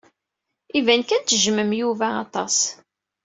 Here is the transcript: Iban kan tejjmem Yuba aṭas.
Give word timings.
Iban 0.77 1.01
kan 1.03 1.21
tejjmem 1.23 1.71
Yuba 1.81 2.07
aṭas. 2.23 2.57